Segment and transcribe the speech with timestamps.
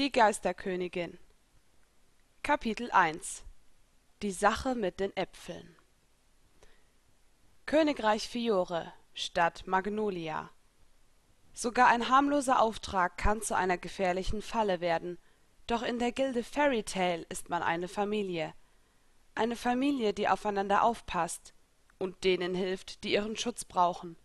[0.00, 1.18] Die Geisterkönigin.
[2.42, 3.44] Kapitel 1
[4.22, 5.76] Die Sache mit den Äpfeln.
[7.66, 10.48] Königreich Fiore, Stadt Magnolia.
[11.52, 15.18] Sogar ein harmloser Auftrag kann zu einer gefährlichen Falle werden,
[15.66, 18.54] doch in der Gilde Fairy Tale ist man eine Familie.
[19.34, 21.52] Eine Familie, die aufeinander aufpasst
[21.98, 24.16] und denen hilft, die ihren Schutz brauchen,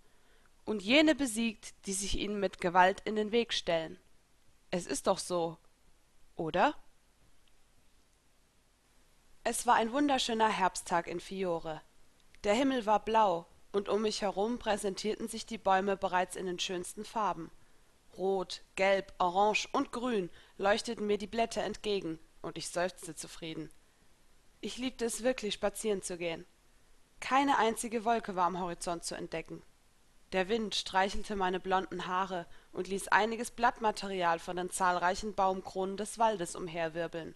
[0.63, 3.99] und jene besiegt, die sich ihnen mit Gewalt in den Weg stellen.
[4.71, 5.57] Es ist doch so,
[6.35, 6.75] oder?
[9.43, 11.81] Es war ein wunderschöner Herbsttag in Fiore.
[12.43, 16.59] Der Himmel war blau, und um mich herum präsentierten sich die Bäume bereits in den
[16.59, 17.51] schönsten Farben.
[18.17, 23.69] Rot, Gelb, Orange und Grün leuchteten mir die Blätter entgegen, und ich seufzte zufrieden.
[24.61, 26.45] Ich liebte es wirklich, spazieren zu gehen.
[27.19, 29.61] Keine einzige Wolke war am Horizont zu entdecken.
[30.35, 36.19] Der Wind streichelte meine blonden Haare und ließ einiges Blattmaterial von den zahlreichen Baumkronen des
[36.19, 37.35] Waldes umherwirbeln.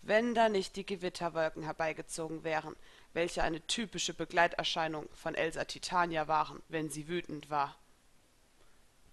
[0.00, 2.76] Wenn da nicht die Gewitterwolken herbeigezogen wären,
[3.14, 7.74] welche eine typische Begleiterscheinung von Elsa Titania waren, wenn sie wütend war.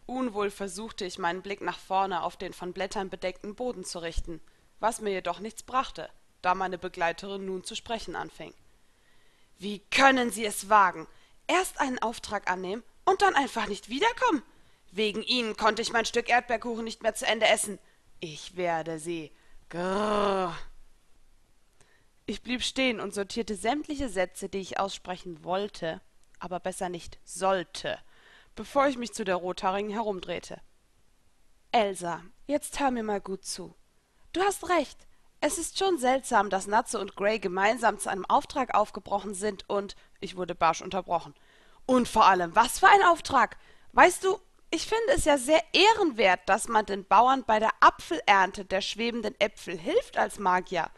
[0.06, 4.40] Unwohl versuchte ich meinen Blick nach vorne auf den von Blättern bedeckten Boden zu richten,
[4.80, 6.08] was mir jedoch nichts brachte,
[6.44, 8.54] da meine Begleiterin nun zu sprechen anfing.
[9.58, 11.08] Wie können Sie es wagen?
[11.48, 14.44] Erst einen Auftrag annehmen und dann einfach nicht wiederkommen?
[14.92, 17.80] Wegen Ihnen konnte ich mein Stück Erdbeerkuchen nicht mehr zu Ende essen.
[18.20, 19.32] Ich werde Sie.
[19.70, 20.56] Grrr.
[22.26, 26.02] Ich blieb stehen und sortierte sämtliche Sätze, die ich aussprechen wollte,
[26.40, 27.98] aber besser nicht sollte,
[28.56, 30.62] bevor ich mich zu der Rothaarigen herumdrehte.
[31.72, 33.76] Elsa, jetzt hör mir mal gut zu.
[34.34, 35.08] Du hast recht.
[35.40, 39.96] Es ist schon seltsam, dass Natze und Gray gemeinsam zu einem Auftrag aufgebrochen sind und
[40.20, 41.34] ich wurde barsch unterbrochen.
[41.86, 43.58] Und vor allem, was für ein Auftrag?
[43.94, 48.64] Weißt du, ich finde es ja sehr ehrenwert, dass man den Bauern bei der Apfelernte
[48.64, 50.90] der schwebenden Äpfel hilft als Magier.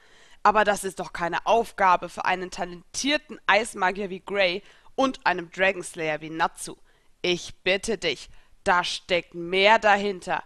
[0.44, 4.62] Aber das ist doch keine Aufgabe für einen talentierten Eismagier wie Gray
[4.96, 6.76] und einem Dragonslayer wie Natsu.
[7.22, 8.30] Ich bitte dich,
[8.64, 10.44] da steckt mehr dahinter.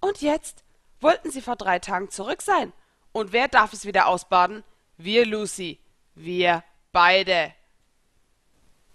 [0.00, 0.64] Und jetzt?
[1.00, 2.72] Wollten sie vor drei Tagen zurück sein?
[3.12, 4.64] Und wer darf es wieder ausbaden?
[4.96, 5.80] Wir, Lucy.
[6.14, 6.62] Wir
[6.92, 7.54] beide.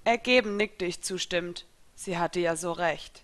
[0.06, 1.66] Ergeben nickte ich zustimmend.
[1.96, 3.24] Sie hatte ja so recht.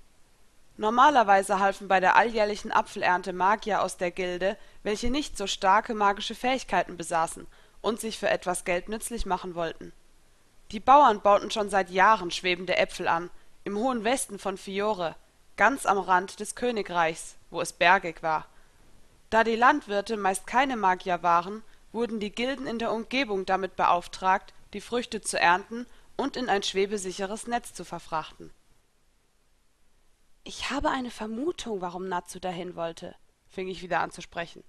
[0.77, 6.33] Normalerweise halfen bei der alljährlichen Apfelernte Magier aus der Gilde, welche nicht so starke magische
[6.33, 7.45] Fähigkeiten besaßen
[7.81, 9.93] und sich für etwas Geld nützlich machen wollten.
[10.71, 13.29] Die Bauern bauten schon seit Jahren schwebende Äpfel an,
[13.63, 15.15] im hohen Westen von Fiore,
[15.57, 18.47] ganz am Rand des Königreichs, wo es bergig war.
[19.29, 21.61] Da die Landwirte meist keine Magier waren,
[21.91, 25.85] wurden die Gilden in der Umgebung damit beauftragt, die Früchte zu ernten
[26.21, 28.51] und in ein schwebesicheres Netz zu verfrachten
[30.43, 33.15] ich habe eine Vermutung, warum Natsu dahin wollte,
[33.47, 34.63] fing ich wieder an zu sprechen.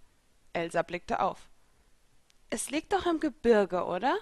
[0.53, 1.49] Elsa blickte auf.
[2.51, 4.17] Es liegt doch im Gebirge, oder?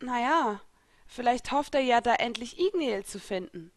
[0.00, 0.60] Na ja,
[1.06, 3.72] vielleicht hofft er ja, da endlich Igneel zu finden.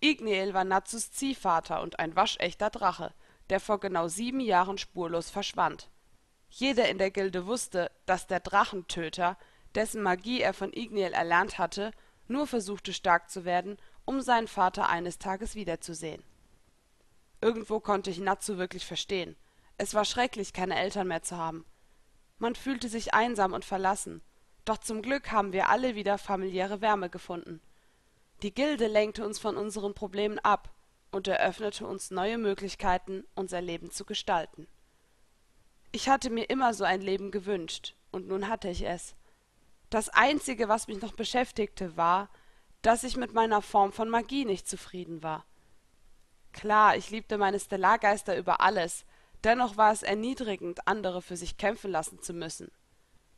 [0.00, 3.12] Igneel war Natsus Ziehvater und ein waschechter Drache,
[3.50, 5.90] der vor genau sieben Jahren spurlos verschwand.
[6.48, 9.36] Jeder in der Gilde wusste, dass der Drachentöter,
[9.76, 11.92] dessen Magie er von Igneel erlernt hatte,
[12.28, 16.22] nur versuchte stark zu werden um seinen Vater eines Tages wiederzusehen.
[17.42, 19.36] Irgendwo konnte ich Natsu wirklich verstehen.
[19.76, 21.66] Es war schrecklich, keine Eltern mehr zu haben.
[22.38, 24.22] Man fühlte sich einsam und verlassen,
[24.64, 27.60] doch zum Glück haben wir alle wieder familiäre Wärme gefunden.
[28.42, 30.70] Die Gilde lenkte uns von unseren Problemen ab
[31.10, 34.66] und eröffnete uns neue Möglichkeiten, unser Leben zu gestalten.
[35.92, 39.14] Ich hatte mir immer so ein Leben gewünscht, und nun hatte ich es.
[39.90, 42.28] Das Einzige, was mich noch beschäftigte, war,
[42.82, 45.44] dass ich mit meiner Form von Magie nicht zufrieden war.
[46.52, 49.04] Klar, ich liebte meine Stellargeister über alles,
[49.44, 52.70] dennoch war es erniedrigend, andere für sich kämpfen lassen zu müssen.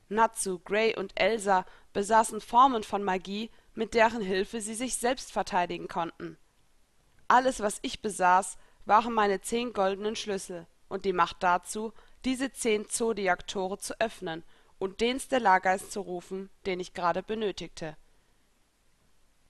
[0.09, 5.89] Natsu, Gray und Elsa besaßen Formen von Magie, mit deren Hilfe sie sich selbst verteidigen
[5.89, 6.39] konnten.
[7.27, 11.93] Alles, was ich besaß, waren meine zehn goldenen Schlüssel und die Macht dazu,
[12.25, 14.45] diese zehn Zodiaktore zu öffnen
[14.79, 17.97] und den Stellargeist zu rufen, den ich gerade benötigte.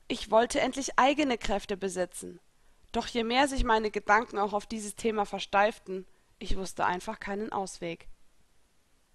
[0.08, 2.40] Ich wollte endlich eigene Kräfte besitzen.
[2.92, 6.06] Doch je mehr sich meine Gedanken auch auf dieses Thema versteiften,
[6.38, 8.08] ich wusste einfach keinen Ausweg.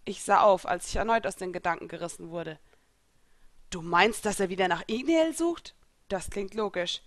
[0.06, 2.60] Ich sah auf, als ich erneut aus den Gedanken gerissen wurde.
[3.70, 5.74] Du meinst, dass er wieder nach Igneel sucht?
[6.10, 7.02] Das klingt logisch.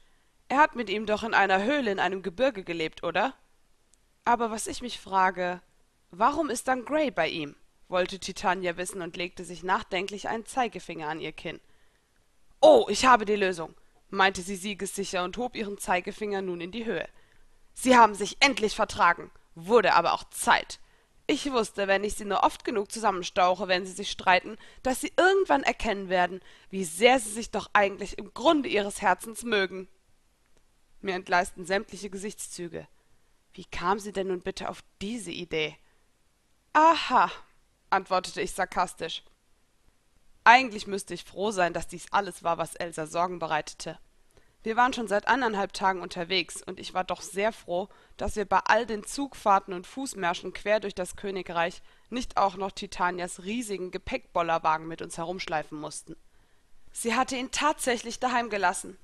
[0.49, 3.35] Er hat mit ihm doch in einer Höhle in einem Gebirge gelebt, oder?
[4.25, 5.61] Aber was ich mich frage,
[6.11, 7.55] warum ist dann Gray bei ihm?
[7.89, 11.61] Wollte Titania wissen und legte sich nachdenklich einen Zeigefinger an ihr Kinn.
[12.61, 13.75] Oh, ich habe die Lösung,
[14.11, 17.09] meinte sie siegessicher und hob ihren Zeigefinger nun in die Höhe.
[17.75, 20.81] Sie haben sich endlich vertragen, Wurde aber auch Zeit.
[21.27, 25.13] Ich wusste, wenn ich sie nur oft genug zusammenstauche, wenn sie sich streiten, dass sie
[25.17, 29.89] irgendwann erkennen werden, wie sehr sie sich doch eigentlich im Grunde ihres Herzens mögen.
[31.01, 32.87] Mir entgleisten sämtliche Gesichtszüge.
[33.55, 35.77] Wie kam sie denn nun bitte auf diese Idee?
[36.75, 37.33] Aha,
[37.91, 39.25] antwortete ich sarkastisch.
[40.45, 43.99] Eigentlich müsste ich froh sein, dass dies alles war, was Elsa Sorgen bereitete.
[44.63, 48.47] Wir waren schon seit anderthalb Tagen unterwegs, und ich war doch sehr froh, dass wir
[48.47, 53.93] bei all den Zugfahrten und Fußmärschen quer durch das Königreich nicht auch noch Titanias riesigen
[53.93, 56.17] Gepäckbollerwagen mit uns herumschleifen mussten.
[56.93, 58.99] Sie hatte ihn tatsächlich daheim gelassen.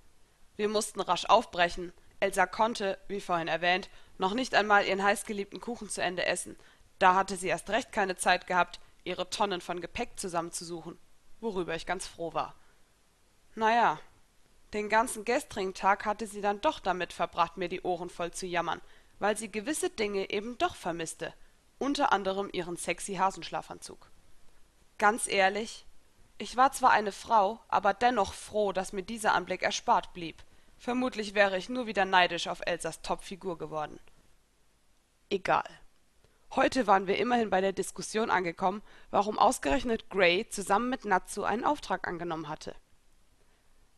[0.57, 1.93] Wir mussten rasch aufbrechen.
[2.21, 3.89] Elsa konnte, wie vorhin erwähnt,
[4.19, 6.57] noch nicht einmal ihren heißgeliebten Kuchen zu Ende essen.
[7.03, 10.97] Da hatte sie erst recht keine Zeit gehabt, ihre Tonnen von Gepäck zusammenzusuchen,
[11.41, 12.55] worüber ich ganz froh war.
[13.57, 13.99] Naja,
[14.73, 18.47] den ganzen gestrigen Tag hatte sie dann doch damit verbracht, mir die Ohren voll zu
[18.47, 18.81] jammern,
[19.19, 21.35] weil sie gewisse Dinge eben doch vermisste,
[21.81, 24.09] unter anderem ihren sexy Hasenschlafanzug.
[24.99, 25.85] Ganz ehrlich,
[26.39, 30.45] ich war zwar eine Frau, aber dennoch froh, dass mir dieser Anblick erspart blieb.
[30.79, 33.99] Vermutlich wäre ich nur wieder neidisch auf Elsas Topfigur geworden.
[35.31, 35.69] Egal.
[36.55, 41.65] Heute waren wir immerhin bei der Diskussion angekommen, warum ausgerechnet Gray zusammen mit Natsu einen
[41.65, 42.75] Auftrag angenommen hatte.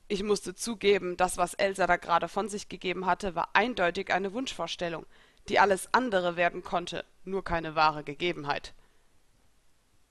[0.07, 4.33] Ich musste zugeben, das, was Elsa da gerade von sich gegeben hatte, war eindeutig eine
[4.35, 5.05] Wunschvorstellung,
[5.49, 8.73] die alles andere werden konnte, nur keine wahre Gegebenheit.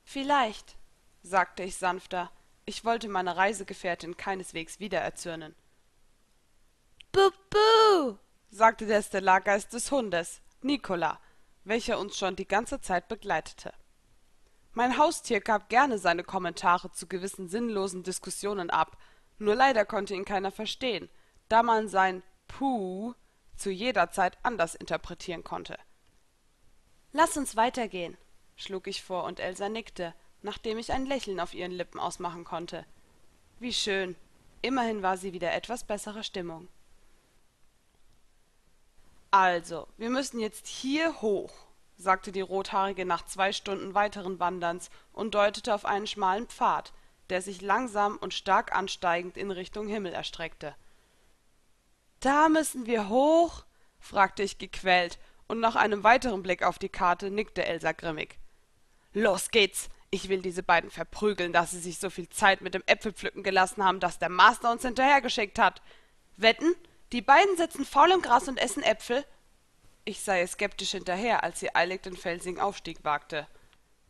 [0.04, 0.76] Vielleicht,
[1.22, 2.30] sagte ich sanfter,
[2.66, 5.56] ich wollte meine Reisegefährtin keineswegs wieder erzürnen.
[7.14, 8.18] Buh,
[8.50, 11.20] sagte der Stellargeist des Hundes, Nicola,
[11.64, 13.74] welcher uns schon die ganze Zeit begleitete.
[14.74, 18.98] Mein Haustier gab gerne seine Kommentare zu gewissen sinnlosen Diskussionen ab,
[19.38, 21.10] nur leider konnte ihn keiner verstehen,
[21.48, 23.14] da man sein Puh
[23.56, 25.78] zu jeder Zeit anders interpretieren konnte.
[27.12, 28.18] Lass uns weitergehen,
[28.56, 32.86] schlug ich vor, und Elsa nickte, nachdem ich ein Lächeln auf ihren Lippen ausmachen konnte.
[33.60, 34.16] Wie schön.
[34.62, 36.68] Immerhin war sie wieder etwas besserer Stimmung.
[39.34, 41.52] Also, wir müssen jetzt hier hoch,
[41.98, 46.94] sagte die Rothaarige nach zwei Stunden weiteren Wanderns und deutete auf einen schmalen Pfad,
[47.32, 50.76] der sich langsam und stark ansteigend in Richtung Himmel erstreckte.
[52.20, 53.66] Da müssen wir hoch?
[54.00, 58.38] fragte ich gequält, und nach einem weiteren Blick auf die Karte nickte Elsa grimmig.
[59.14, 59.90] Los geht's!
[60.12, 63.84] Ich will diese beiden verprügeln, dass sie sich so viel Zeit mit dem Äpfelpflücken gelassen
[63.84, 65.82] haben, dass der Master uns hinterhergeschickt hat.
[66.38, 66.76] Wetten?
[67.14, 69.24] Die beiden sitzen faul im Gras und essen Äpfel?
[70.04, 73.48] Ich sah ihr skeptisch hinterher, als sie eilig den felsigen Aufstieg wagte.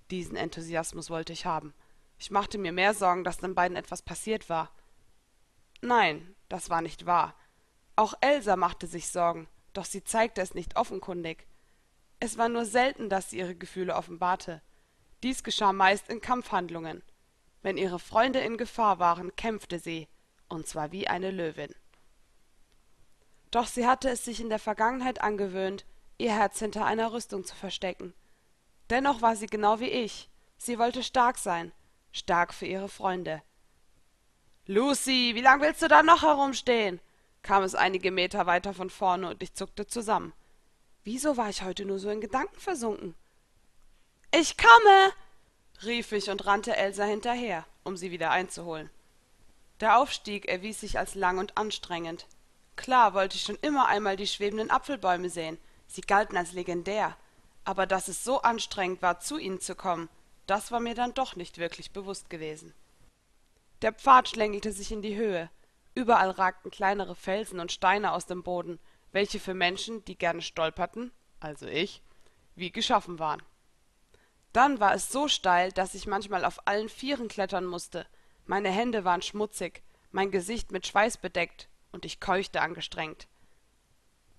[0.09, 1.73] Diesen Enthusiasmus wollte ich haben.
[2.17, 4.71] Ich machte mir mehr Sorgen, dass den beiden etwas passiert war.
[5.81, 7.35] Nein, das war nicht wahr.
[7.97, 11.45] Auch Elsa machte sich Sorgen, doch sie zeigte es nicht offenkundig.
[12.21, 14.61] Es war nur selten, dass sie ihre Gefühle offenbarte.
[15.23, 17.03] Dies geschah meist in Kampfhandlungen.
[17.63, 20.07] Wenn ihre Freunde in Gefahr waren, kämpfte sie,
[20.47, 21.75] und zwar wie eine Löwin.
[23.53, 25.85] Doch sie hatte es sich in der Vergangenheit angewöhnt,
[26.17, 28.15] ihr Herz hinter einer Rüstung zu verstecken.
[28.89, 30.27] Dennoch war sie genau wie ich.
[30.57, 31.71] Sie wollte stark sein,
[32.11, 33.43] stark für ihre Freunde.
[34.65, 36.99] Lucy, wie lang willst du da noch herumstehen?
[37.43, 40.33] kam es einige Meter weiter von vorne und ich zuckte zusammen.
[41.03, 43.13] Wieso war ich heute nur so in Gedanken versunken?
[44.31, 45.13] Ich komme!
[45.85, 48.89] rief ich und rannte Elsa hinterher, um sie wieder einzuholen.
[49.79, 52.25] Der Aufstieg erwies sich als lang und anstrengend.
[52.75, 57.15] Klar wollte ich schon immer einmal die schwebenden Apfelbäume sehen, sie galten als legendär,
[57.65, 60.09] aber dass es so anstrengend war, zu ihnen zu kommen,
[60.47, 62.73] das war mir dann doch nicht wirklich bewusst gewesen.
[63.81, 65.49] Der Pfad schlängelte sich in die Höhe.
[65.95, 68.79] Überall ragten kleinere Felsen und Steine aus dem Boden,
[69.11, 72.01] welche für Menschen, die gerne stolperten, also ich,
[72.55, 73.43] wie geschaffen waren.
[74.51, 78.05] Dann war es so steil, dass ich manchmal auf allen Vieren klettern musste.
[78.45, 83.27] Meine Hände waren schmutzig, mein Gesicht mit Schweiß bedeckt, und ich keuchte angestrengt.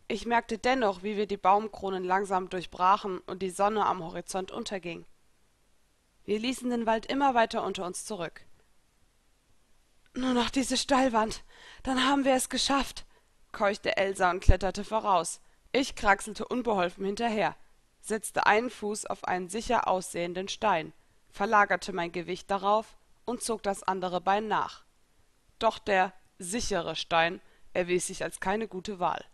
[0.06, 5.06] Ich merkte dennoch, wie wir die Baumkronen langsam durchbrachen und die Sonne am Horizont unterging.
[6.24, 8.44] Wir ließen den Wald immer weiter unter uns zurück.
[10.14, 11.42] Nur noch diese Steilwand,
[11.82, 13.06] dann haben wir es geschafft,
[13.52, 15.40] keuchte Elsa und kletterte voraus.
[15.72, 17.56] Ich kraxelte unbeholfen hinterher,
[18.00, 20.92] setzte einen Fuß auf einen sicher aussehenden Stein,
[21.30, 24.84] verlagerte mein Gewicht darauf und zog das andere Bein nach.
[25.58, 27.40] Doch der sichere Stein
[27.72, 29.24] erwies sich als keine gute Wahl.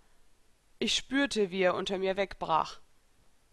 [0.79, 2.81] Ich spürte, wie er unter mir wegbrach.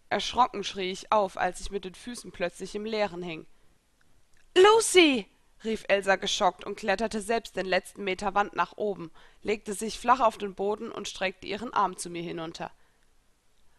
[0.09, 3.45] Erschrocken schrie ich auf, als ich mit den Füßen plötzlich im Leeren hing.
[4.55, 5.27] Lucy!
[5.63, 9.11] rief Elsa geschockt und kletterte selbst den letzten Meter Wand nach oben,
[9.41, 12.71] legte sich flach auf den Boden und streckte ihren Arm zu mir hinunter.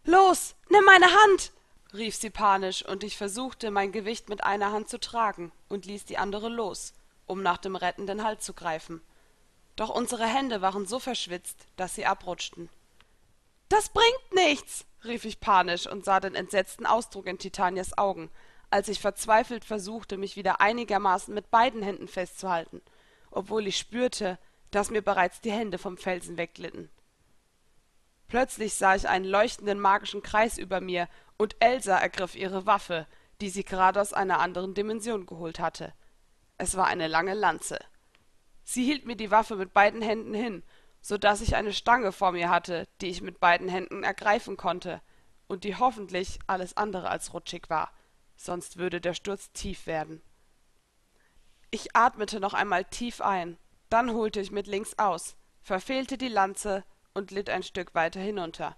[0.04, 1.52] Los, nimm meine Hand!
[1.94, 6.04] rief sie panisch, und ich versuchte, mein Gewicht mit einer Hand zu tragen und ließ
[6.04, 6.92] die andere los,
[7.26, 9.00] um nach dem rettenden Halt zu greifen.
[9.78, 12.68] Doch unsere Hände waren so verschwitzt, dass sie abrutschten.
[13.68, 18.28] Das bringt nichts, rief ich panisch und sah den entsetzten Ausdruck in Titanias Augen,
[18.70, 22.82] als ich verzweifelt versuchte, mich wieder einigermaßen mit beiden Händen festzuhalten,
[23.30, 24.37] obwohl ich spürte,
[24.73, 26.90] dass mir bereits die Hände vom Felsen wegglitten.
[28.26, 33.06] Plötzlich sah ich einen leuchtenden magischen Kreis über mir, und Elsa ergriff ihre Waffe,
[33.40, 35.92] die sie gerade aus einer anderen Dimension geholt hatte.
[36.56, 37.78] Es war eine lange Lanze.
[38.70, 40.62] Sie hielt mir die Waffe mit beiden Händen hin,
[41.00, 45.00] so dass ich eine Stange vor mir hatte, die ich mit beiden Händen ergreifen konnte
[45.46, 47.90] und die hoffentlich alles andere als rutschig war,
[48.37, 50.20] sonst würde der Sturz tief werden.
[51.70, 53.56] Ich atmete noch einmal tief ein,
[53.88, 56.84] dann holte ich mit links aus, verfehlte die Lanze
[57.14, 58.76] und litt ein Stück weiter hinunter.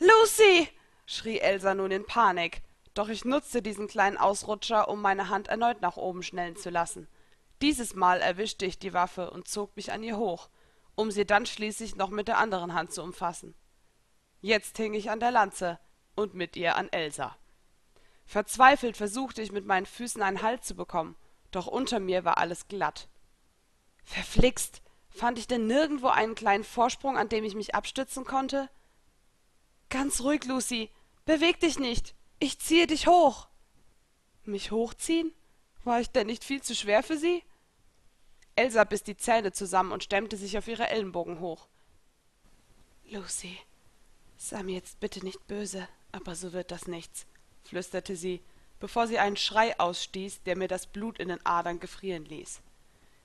[0.00, 0.68] Lucy!
[1.06, 2.60] schrie Elsa nun in Panik,
[2.94, 7.06] doch ich nutzte diesen kleinen Ausrutscher, um meine Hand erneut nach oben schnellen zu lassen.
[7.62, 10.50] Dieses Mal erwischte ich die Waffe und zog mich an ihr hoch,
[10.94, 13.54] um sie dann schließlich noch mit der anderen Hand zu umfassen.
[14.40, 15.78] Jetzt hing ich an der Lanze
[16.14, 17.36] und mit ihr an Elsa.
[18.26, 21.16] Verzweifelt versuchte ich mit meinen Füßen einen Halt zu bekommen,
[21.50, 23.08] doch unter mir war alles glatt.
[24.04, 28.68] Verflixt, fand ich denn nirgendwo einen kleinen Vorsprung, an dem ich mich abstützen konnte?
[29.88, 30.90] Ganz ruhig, Lucy,
[31.24, 33.48] beweg dich nicht, ich ziehe dich hoch.
[34.44, 35.32] Mich hochziehen?
[35.86, 37.44] War ich denn nicht viel zu schwer für Sie?
[38.56, 41.68] Elsa biss die Zähne zusammen und stemmte sich auf ihre Ellenbogen hoch.
[43.04, 43.56] Lucy,
[44.36, 47.24] sei mir jetzt bitte nicht böse, aber so wird das nichts,
[47.62, 48.42] flüsterte sie,
[48.80, 52.62] bevor sie einen Schrei ausstieß, der mir das Blut in den Adern gefrieren ließ.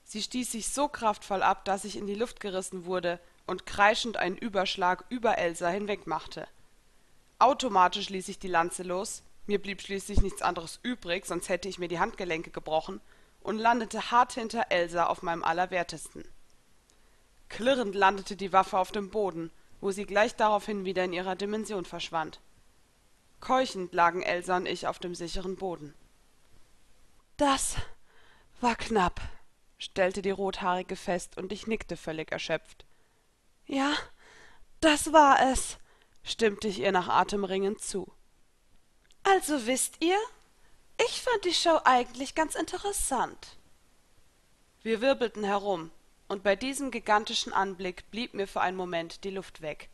[0.04, 4.18] Sie stieß sich so kraftvoll ab, dass ich in die Luft gerissen wurde und kreischend
[4.18, 6.46] einen Überschlag über Elsa hinwegmachte.
[7.40, 11.78] Automatisch ließ ich die Lanze los, mir blieb schließlich nichts anderes übrig, sonst hätte ich
[11.78, 13.00] mir die Handgelenke gebrochen,
[13.40, 16.24] und landete hart hinter Elsa auf meinem Allerwertesten.
[17.48, 21.84] Klirrend landete die Waffe auf dem Boden, wo sie gleich daraufhin wieder in ihrer Dimension
[21.84, 22.40] verschwand.
[23.40, 25.92] Keuchend lagen Elsa und ich auf dem sicheren Boden.
[27.36, 27.74] Das
[28.60, 29.20] war knapp,
[29.76, 32.84] stellte die Rothaarige fest, und ich nickte völlig erschöpft.
[33.66, 33.92] Ja,
[34.80, 35.78] das war es,
[36.22, 38.12] stimmte ich ihr nach Atemringen zu.
[39.24, 40.18] Also wisst ihr,
[41.04, 43.56] ich fand die Show eigentlich ganz interessant.
[44.82, 45.90] Wir wirbelten herum,
[46.28, 49.88] und bei diesem gigantischen Anblick blieb mir für einen Moment die Luft weg.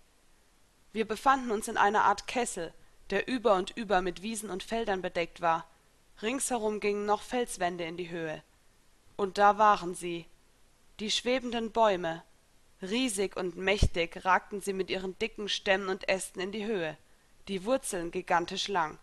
[0.93, 2.73] Wir befanden uns in einer Art Kessel,
[3.11, 5.67] der über und über mit Wiesen und Feldern bedeckt war.
[6.23, 8.43] Ringsherum gingen noch Felswände in die Höhe.
[9.17, 10.27] Und da waren sie,
[11.01, 12.23] die schwebenden Bäume.
[12.81, 16.97] Riesig und mächtig ragten sie mit ihren dicken Stämmen und Ästen in die Höhe,
[17.49, 18.99] die Wurzeln gigantisch lang.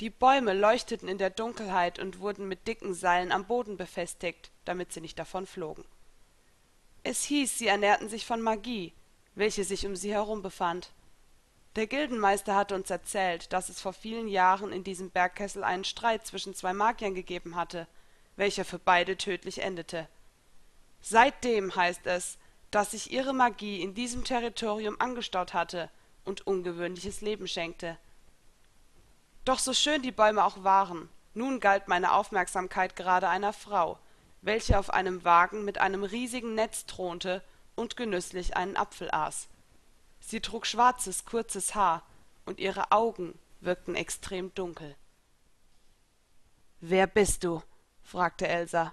[0.00, 4.92] Die Bäume leuchteten in der Dunkelheit und wurden mit dicken Seilen am Boden befestigt, damit
[4.92, 5.84] sie nicht davonflogen.
[7.02, 8.94] Es hieß, sie ernährten sich von Magie,
[9.34, 10.92] welche sich um sie herum befand.
[11.76, 16.26] Der Gildenmeister hatte uns erzählt, dass es vor vielen Jahren in diesem Bergkessel einen Streit
[16.26, 17.86] zwischen zwei Magiern gegeben hatte,
[18.36, 20.08] welcher für beide tödlich endete.
[21.02, 22.38] Seitdem heißt es,
[22.70, 25.90] dass sich ihre Magie in diesem Territorium angestaut hatte
[26.24, 27.98] und ungewöhnliches Leben schenkte.
[29.44, 33.98] Doch so schön die Bäume auch waren, nun galt meine Aufmerksamkeit gerade einer Frau,
[34.42, 37.42] welche auf einem Wagen mit einem riesigen Netz thronte
[37.74, 39.48] und genüsslich einen Apfel aß.
[40.20, 42.02] Sie trug schwarzes, kurzes Haar,
[42.44, 44.96] und ihre Augen wirkten extrem dunkel.
[46.80, 47.62] Wer bist du?
[48.02, 48.92] fragte Elsa.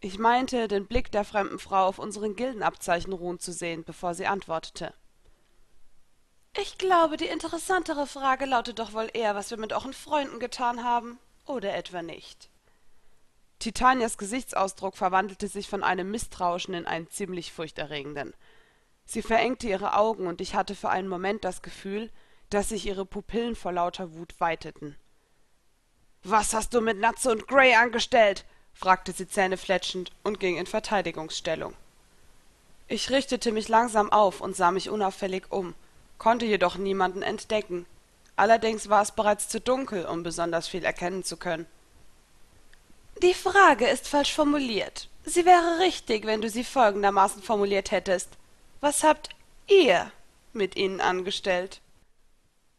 [0.00, 4.26] Ich meinte, den Blick der fremden Frau auf unseren Gildenabzeichen ruhen zu sehen, bevor sie
[4.26, 4.94] antwortete.
[6.58, 10.82] Ich glaube, die interessantere Frage lautet doch wohl eher, was wir mit euren Freunden getan
[10.82, 12.48] haben, oder etwa nicht.
[13.60, 18.34] Titanias Gesichtsausdruck verwandelte sich von einem misstrauischen in einen ziemlich furchterregenden.
[19.04, 22.10] Sie verengte ihre Augen, und ich hatte für einen Moment das Gefühl,
[22.48, 24.96] dass sich ihre Pupillen vor lauter Wut weiteten.
[26.24, 28.44] Was hast du mit Natze und Gray angestellt?
[28.74, 31.74] fragte sie zähnefletschend und ging in Verteidigungsstellung.
[32.88, 35.74] Ich richtete mich langsam auf und sah mich unauffällig um
[36.20, 37.86] konnte jedoch niemanden entdecken.
[38.36, 41.66] Allerdings war es bereits zu dunkel, um besonders viel erkennen zu können.
[43.22, 45.08] Die Frage ist falsch formuliert.
[45.24, 48.28] Sie wäre richtig, wenn du sie folgendermaßen formuliert hättest.
[48.80, 49.30] Was habt
[49.66, 50.12] ihr
[50.52, 51.80] mit ihnen angestellt?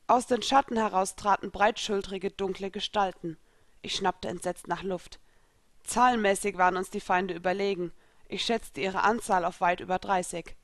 [0.07, 3.37] Aus den Schatten heraus traten breitschultrige, dunkle Gestalten.
[3.81, 5.19] Ich schnappte entsetzt nach Luft.
[5.83, 7.91] Zahlenmäßig waren uns die Feinde überlegen.
[8.27, 10.55] Ich schätzte ihre Anzahl auf weit über dreißig.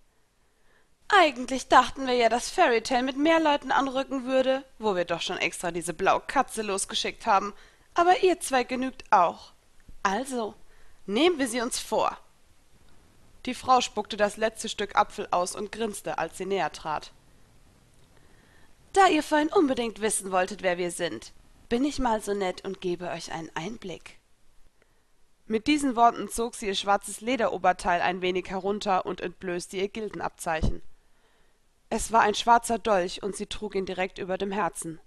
[1.09, 5.37] Eigentlich dachten wir ja, dass Fairytale mit mehr Leuten anrücken würde, wo wir doch schon
[5.37, 7.53] extra diese blaue Katze losgeschickt haben.
[7.93, 9.53] Aber ihr zwei genügt auch.
[10.03, 10.53] Also,
[11.05, 12.17] nehmen wir sie uns vor.
[13.45, 17.13] Die Frau spuckte das letzte Stück Apfel aus und grinste, als sie näher trat.
[18.91, 21.31] Da ihr vorhin unbedingt wissen wolltet, wer wir sind,
[21.69, 24.17] bin ich mal so nett und gebe euch einen Einblick.
[25.45, 30.81] Mit diesen Worten zog sie ihr schwarzes Lederoberteil ein wenig herunter und entblößte ihr Gildenabzeichen.
[31.89, 34.99] Es war ein schwarzer Dolch und sie trug ihn direkt über dem Herzen.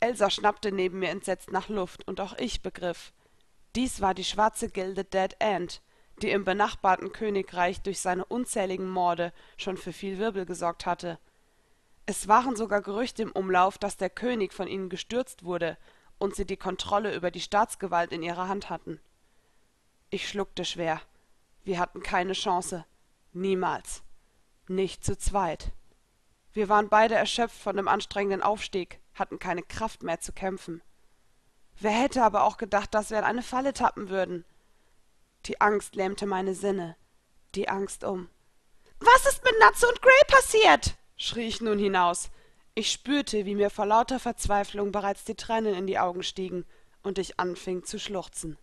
[0.00, 3.12] Elsa schnappte neben mir entsetzt nach Luft und auch ich begriff.
[3.76, 5.82] Dies war die schwarze Gilde Dead End,
[6.22, 11.18] die im benachbarten Königreich durch seine unzähligen Morde schon für viel Wirbel gesorgt hatte.
[12.06, 15.76] Es waren sogar Gerüchte im Umlauf, dass der König von ihnen gestürzt wurde
[16.18, 19.00] und sie die Kontrolle über die Staatsgewalt in ihrer Hand hatten.
[20.10, 21.02] Ich schluckte schwer.
[21.64, 22.86] Wir hatten keine Chance.
[23.34, 24.02] Niemals.
[24.68, 25.70] Nicht zu zweit.
[26.58, 30.82] Wir waren beide erschöpft von dem anstrengenden Aufstieg, hatten keine Kraft mehr zu kämpfen.
[31.78, 34.44] Wer hätte aber auch gedacht, dass wir in eine Falle tappen würden?
[35.46, 36.96] Die Angst lähmte meine Sinne.
[37.54, 38.28] Die Angst um.
[38.98, 40.96] Was ist mit Natze und Gray passiert?
[41.16, 42.28] schrie ich nun hinaus.
[42.74, 46.66] Ich spürte, wie mir vor lauter Verzweiflung bereits die Tränen in die Augen stiegen
[47.04, 48.58] und ich anfing zu schluchzen.